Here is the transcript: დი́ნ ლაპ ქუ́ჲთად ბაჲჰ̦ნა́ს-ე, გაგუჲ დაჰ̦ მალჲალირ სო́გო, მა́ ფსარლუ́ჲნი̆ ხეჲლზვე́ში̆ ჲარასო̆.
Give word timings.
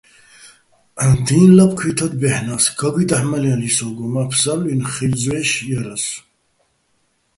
დი́ნ 1.25 1.45
ლაპ 1.57 1.71
ქუ́ჲთად 1.77 2.13
ბაჲჰ̦ნა́ს-ე, 2.21 2.71
გაგუჲ 2.79 3.05
დაჰ̦ 3.09 3.25
მალჲალირ 3.29 3.71
სო́გო, 3.77 4.05
მა́ 4.13 4.25
ფსარლუ́ჲნი̆ 4.29 4.89
ხეჲლზვე́ში̆ 4.93 5.63
ჲარასო̆. 5.69 6.19